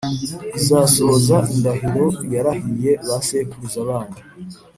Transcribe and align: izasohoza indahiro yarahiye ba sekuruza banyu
izasohoza 0.57 1.37
indahiro 1.53 2.05
yarahiye 2.33 2.91
ba 3.07 3.17
sekuruza 3.27 3.79
banyu 3.87 4.21